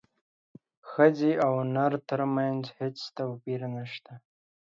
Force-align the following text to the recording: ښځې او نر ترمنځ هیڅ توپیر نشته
ښځې 0.89 1.31
او 1.45 1.53
نر 1.75 1.93
ترمنځ 2.09 2.61
هیڅ 2.79 2.97
توپیر 3.17 3.61
نشته 3.75 4.13